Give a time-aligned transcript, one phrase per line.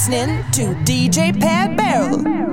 [0.00, 2.50] listening to DJ Pad Barrel.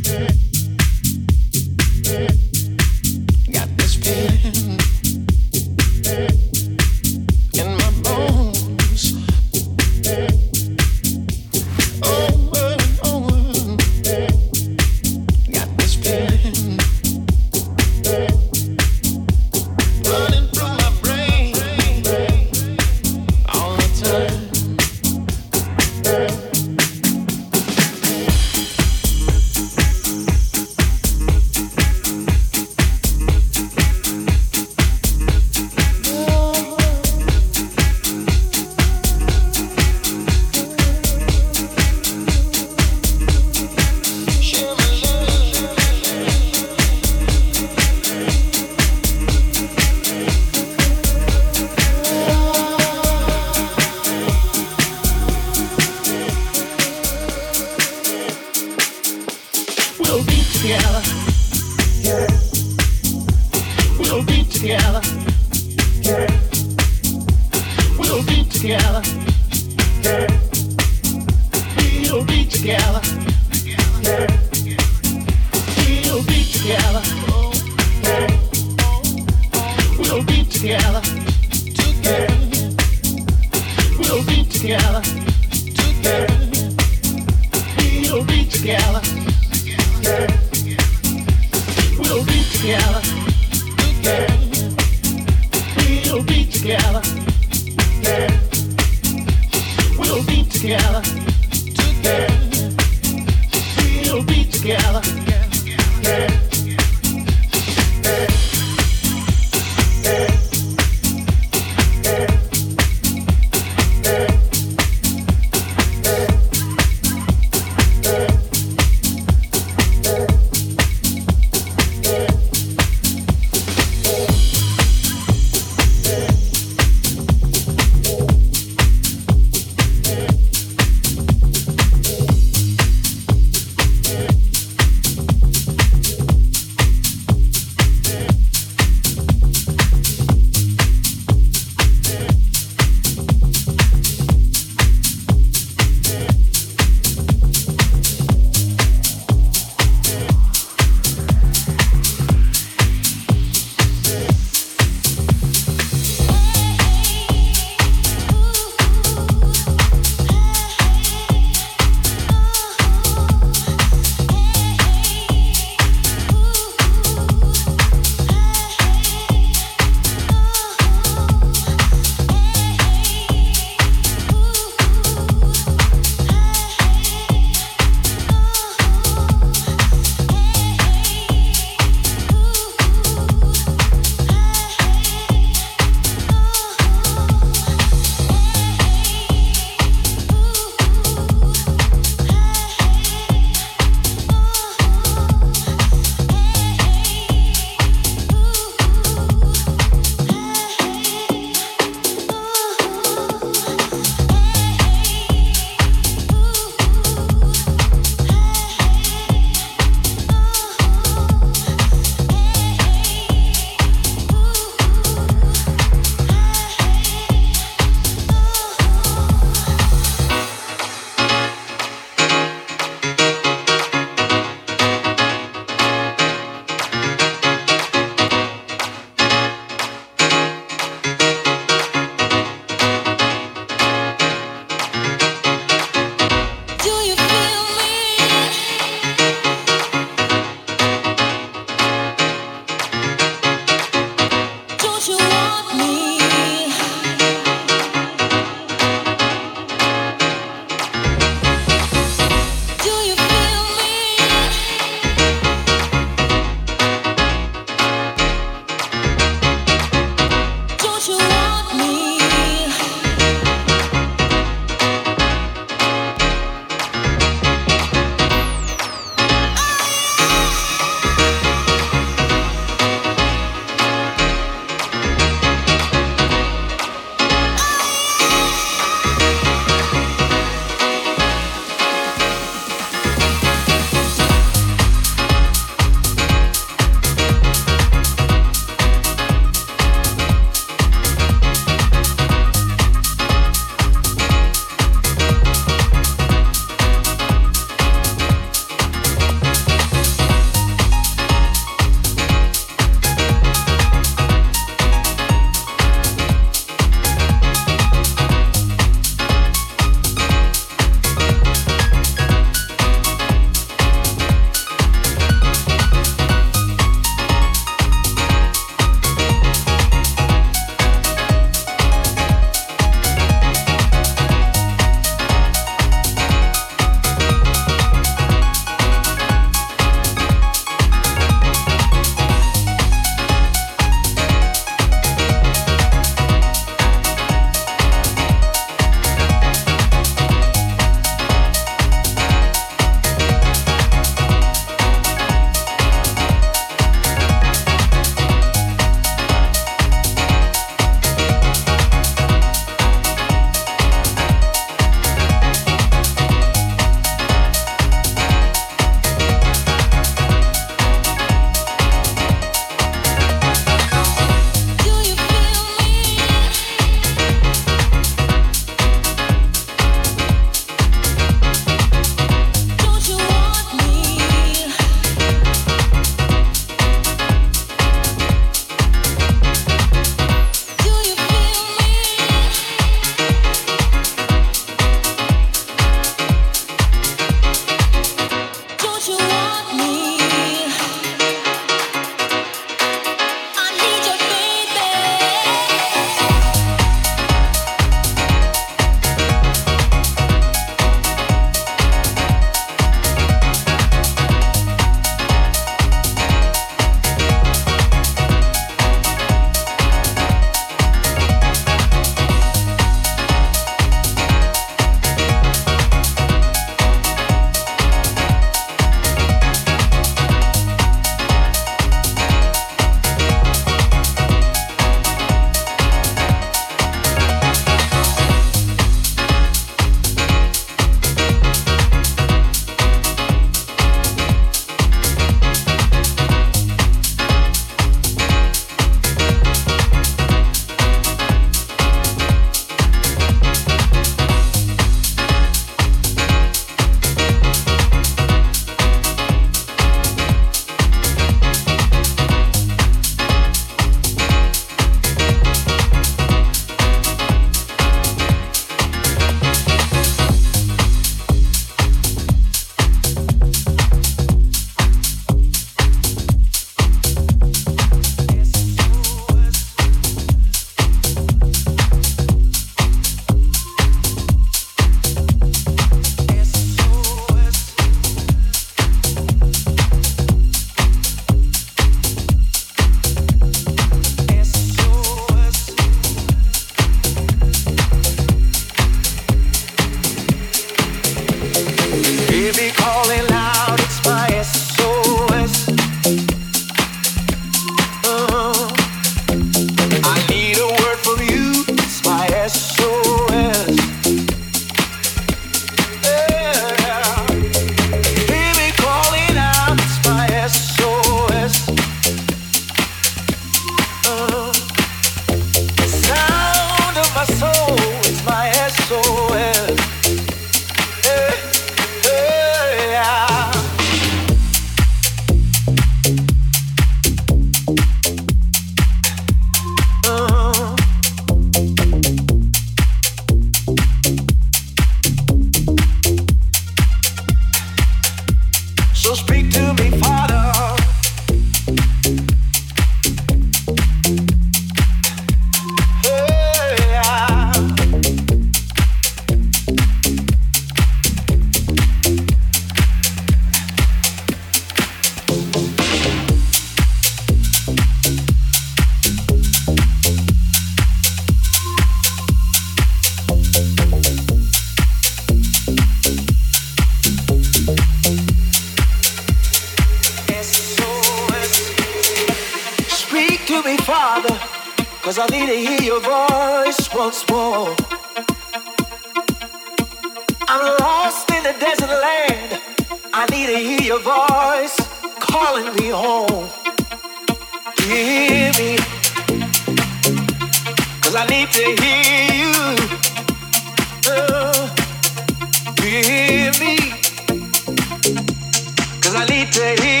[599.51, 600.00] creí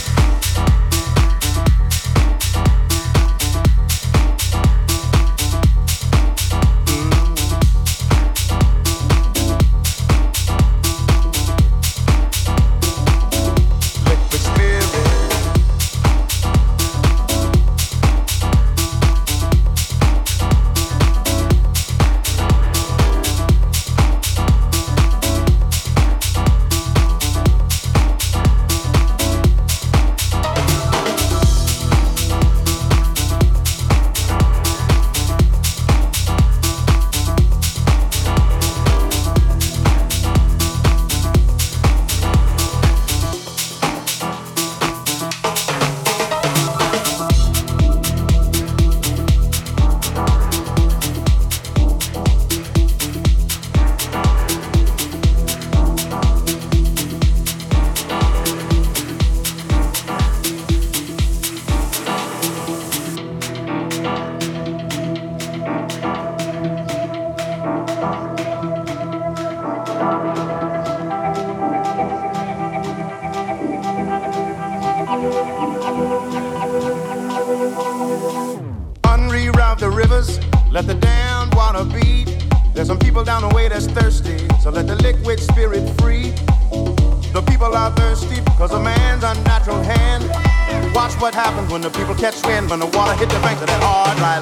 [91.71, 94.40] When the people catch wind, when the water hit the banks of that hard, dry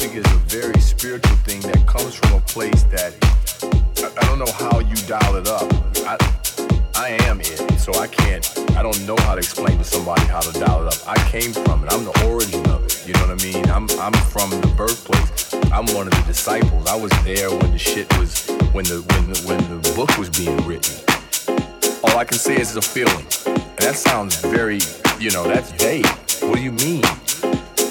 [0.00, 3.12] music is a very spiritual thing that comes from a place that
[3.98, 5.66] I, I don't know how you dial it up.
[6.06, 6.16] I,
[6.94, 8.46] I am it, so I can't,
[8.76, 11.08] I don't know how to explain to somebody how to dial it up.
[11.08, 11.92] I came from it.
[11.92, 13.08] I'm the origin of it.
[13.08, 13.68] You know what I mean?
[13.70, 15.52] I'm, I'm from the birthplace.
[15.72, 16.86] I'm one of the disciples.
[16.86, 20.30] I was there when the shit was, when the, when the, when the book was
[20.30, 20.94] being written.
[22.04, 23.26] All I can say is it's a feeling.
[23.46, 24.78] And that sounds very,
[25.18, 26.06] you know, that's vague.
[26.42, 27.02] What do you mean?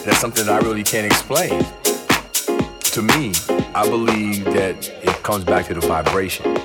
[0.07, 1.65] That's something that I really can't explain.
[2.97, 3.31] To me,
[3.75, 6.57] I believe that it comes back to the vibration.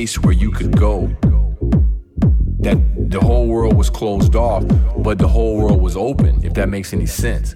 [0.00, 1.08] Place where you could go.
[2.60, 2.78] That
[3.10, 4.64] the whole world was closed off,
[4.96, 7.54] but the whole world was open, if that makes any sense.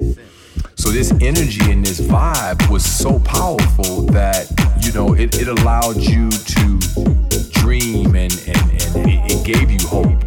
[0.75, 4.45] So this energy and this vibe was so powerful that,
[4.83, 6.65] you know, it, it allowed you to
[7.61, 10.24] dream and, and, and it, it gave you hope.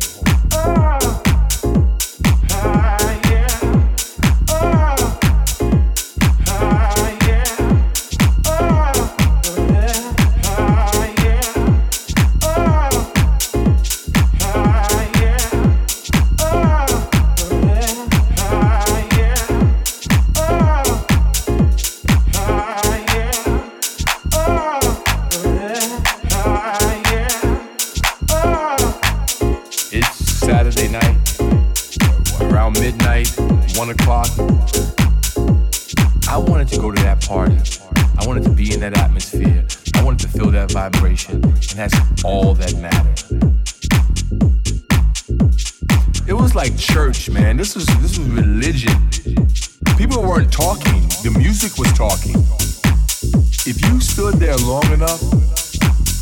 [55.07, 55.19] up,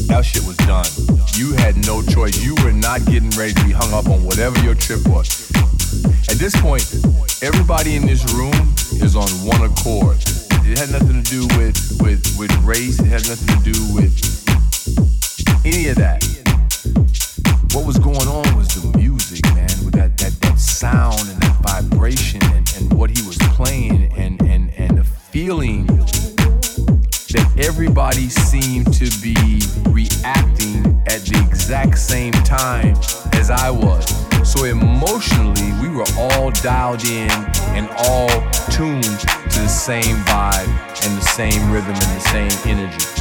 [0.08, 0.86] that shit was done.
[1.34, 2.38] You had no choice.
[2.44, 5.50] You were not getting ready to be hung up on whatever your trip was.
[6.30, 6.86] At this point,
[7.42, 8.54] everybody in this room
[9.02, 10.18] is on one accord.
[10.66, 13.00] It had nothing to do with with with race.
[13.00, 14.14] It had nothing to do with
[15.66, 16.22] any of that.
[17.74, 18.75] What was going on was
[27.76, 29.36] everybody seemed to be
[29.90, 32.96] reacting at the exact same time
[33.34, 34.06] as I was.
[34.50, 37.30] So emotionally, we were all dialed in
[37.76, 38.30] and all
[38.72, 40.70] tuned to the same vibe
[41.04, 43.15] and the same rhythm and the same energy.